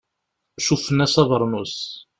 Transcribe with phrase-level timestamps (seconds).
[0.65, 1.77] Cuffen-as abeṛnus.